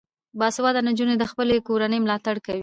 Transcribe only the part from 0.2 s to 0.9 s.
باسواده